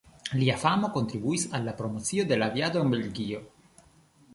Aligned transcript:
Lia 0.37 0.55
famo 0.63 0.89
kontribuis 0.95 1.45
al 1.59 1.69
la 1.71 1.75
promocio 1.83 2.29
de 2.33 2.41
la 2.41 2.51
aviado 2.53 2.87
en 2.87 2.95
Belgio. 2.97 3.49